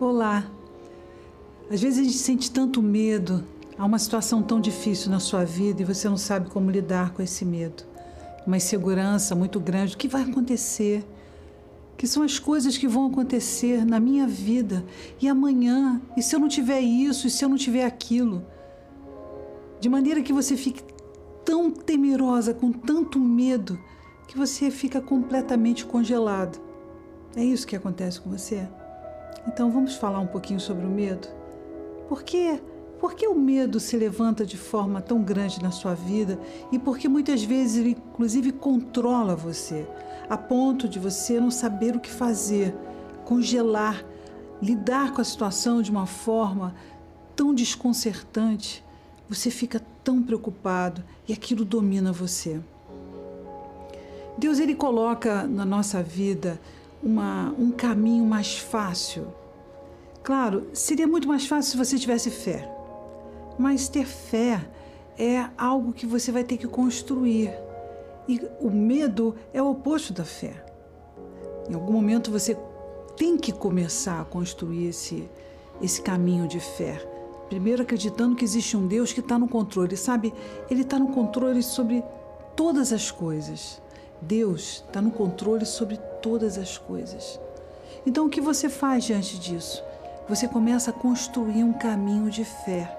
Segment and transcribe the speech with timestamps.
[0.00, 0.48] Olá.
[1.68, 3.44] Às vezes a gente sente tanto medo,
[3.76, 7.20] há uma situação tão difícil na sua vida e você não sabe como lidar com
[7.20, 7.82] esse medo.
[8.46, 9.96] Uma insegurança muito grande.
[9.96, 11.04] O que vai acontecer?
[11.96, 14.84] Que são as coisas que vão acontecer na minha vida
[15.20, 16.00] e amanhã?
[16.16, 17.26] E se eu não tiver isso?
[17.26, 18.46] E se eu não tiver aquilo?
[19.80, 20.84] De maneira que você fique
[21.44, 23.76] tão temerosa, com tanto medo,
[24.28, 26.56] que você fica completamente congelado.
[27.34, 28.68] É isso que acontece com você?
[29.48, 31.26] Então vamos falar um pouquinho sobre o medo?
[32.06, 32.60] Por quê?
[33.00, 36.38] Por que o medo se levanta de forma tão grande na sua vida
[36.70, 39.88] e por que muitas vezes ele, inclusive, controla você,
[40.28, 42.74] a ponto de você não saber o que fazer,
[43.24, 44.04] congelar,
[44.60, 46.74] lidar com a situação de uma forma
[47.34, 48.84] tão desconcertante?
[49.30, 52.60] Você fica tão preocupado e aquilo domina você.
[54.36, 56.60] Deus ele coloca na nossa vida
[57.02, 59.28] uma, um caminho mais fácil.
[60.22, 62.70] Claro, seria muito mais fácil se você tivesse fé.
[63.58, 64.68] Mas ter fé
[65.18, 67.52] é algo que você vai ter que construir.
[68.28, 70.64] E o medo é o oposto da fé.
[71.68, 72.56] Em algum momento você
[73.16, 75.28] tem que começar a construir esse,
[75.82, 77.02] esse caminho de fé.
[77.48, 80.32] Primeiro, acreditando que existe um Deus que está no controle, sabe?
[80.70, 82.04] Ele está no controle sobre
[82.54, 83.80] todas as coisas.
[84.20, 87.38] Deus está no controle sobre todas as coisas.
[88.06, 89.82] Então, o que você faz diante disso?
[90.28, 92.96] Você começa a construir um caminho de fé.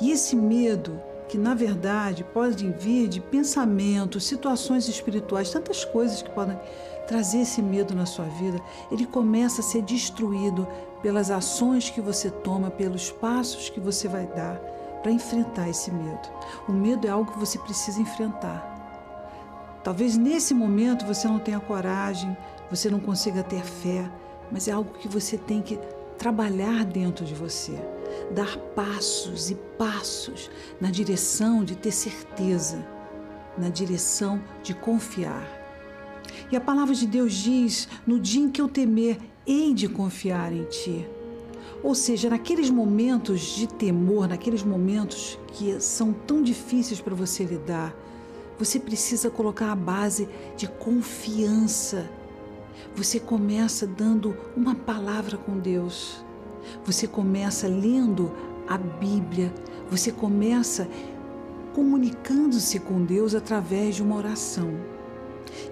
[0.00, 6.30] E esse medo, que na verdade pode vir de pensamentos, situações espirituais, tantas coisas que
[6.30, 6.58] podem
[7.06, 8.60] trazer esse medo na sua vida,
[8.90, 10.66] ele começa a ser destruído
[11.02, 14.60] pelas ações que você toma, pelos passos que você vai dar
[15.02, 16.28] para enfrentar esse medo.
[16.68, 18.69] O medo é algo que você precisa enfrentar.
[19.82, 22.36] Talvez nesse momento você não tenha coragem,
[22.70, 24.10] você não consiga ter fé,
[24.52, 25.78] mas é algo que você tem que
[26.18, 27.72] trabalhar dentro de você,
[28.30, 32.86] dar passos e passos na direção de ter certeza,
[33.56, 35.48] na direção de confiar.
[36.52, 40.52] E a palavra de Deus diz: no dia em que eu temer, hei de confiar
[40.52, 41.08] em ti.
[41.82, 47.94] Ou seja, naqueles momentos de temor, naqueles momentos que são tão difíceis para você lidar,
[48.60, 52.10] você precisa colocar a base de confiança.
[52.94, 56.22] Você começa dando uma palavra com Deus.
[56.84, 58.30] Você começa lendo
[58.68, 59.50] a Bíblia.
[59.90, 60.86] Você começa
[61.74, 64.74] comunicando-se com Deus através de uma oração.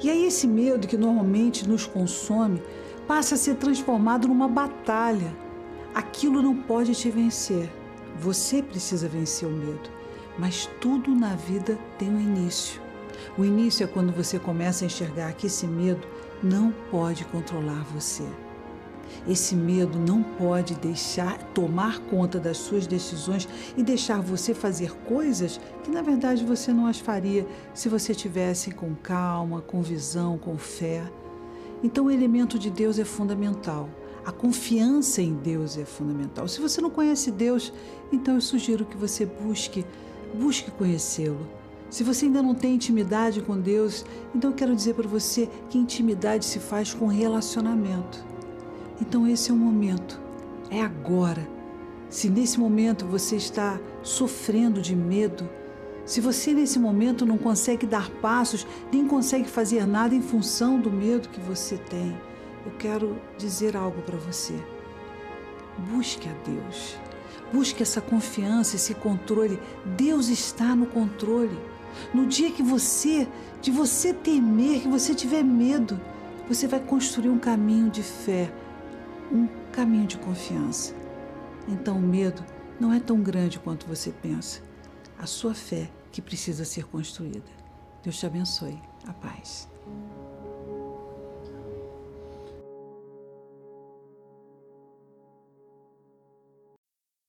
[0.02, 2.62] E aí esse medo que normalmente nos consome
[3.06, 5.36] passa a ser transformado numa batalha.
[5.94, 7.70] Aquilo não pode te vencer.
[8.18, 9.97] Você precisa vencer o medo.
[10.38, 12.80] Mas tudo na vida tem um início.
[13.36, 16.06] O início é quando você começa a enxergar que esse medo
[16.42, 18.24] não pode controlar você.
[19.26, 25.60] Esse medo não pode deixar tomar conta das suas decisões e deixar você fazer coisas
[25.82, 30.56] que na verdade você não as faria se você tivesse com calma, com visão, com
[30.56, 31.02] fé.
[31.82, 33.88] Então o elemento de Deus é fundamental.
[34.24, 36.46] A confiança em Deus é fundamental.
[36.48, 37.72] Se você não conhece Deus,
[38.12, 39.86] então eu sugiro que você busque,
[40.34, 41.46] busque conhecê-lo.
[41.90, 44.04] Se você ainda não tem intimidade com Deus,
[44.34, 48.22] então eu quero dizer para você que intimidade se faz com relacionamento.
[49.00, 50.20] Então esse é o momento,
[50.70, 51.48] é agora.
[52.10, 55.48] Se nesse momento você está sofrendo de medo,
[56.04, 60.90] se você nesse momento não consegue dar passos, nem consegue fazer nada em função do
[60.90, 62.16] medo que você tem,
[62.64, 64.54] eu quero dizer algo para você.
[65.90, 67.07] Busque a Deus.
[67.52, 69.60] Busque essa confiança, esse controle.
[69.96, 71.58] Deus está no controle.
[72.12, 73.26] No dia que você,
[73.60, 76.00] de você temer, que você tiver medo,
[76.46, 78.52] você vai construir um caminho de fé
[79.30, 80.94] um caminho de confiança.
[81.66, 82.44] Então o medo
[82.80, 84.62] não é tão grande quanto você pensa.
[85.18, 87.50] A sua fé que precisa ser construída.
[88.02, 88.80] Deus te abençoe.
[89.06, 89.68] A paz.